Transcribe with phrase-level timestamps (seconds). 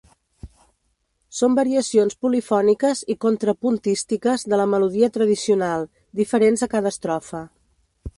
[1.39, 5.85] Són variacions polifòniques i contrapuntístiques de la melodia tradicional,
[6.23, 7.43] diferents a cada estrofa.